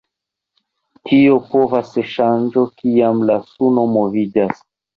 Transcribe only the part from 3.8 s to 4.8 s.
moviĝas.